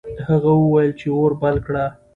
[0.27, 1.85] هغه وویل چې اور بل کړه.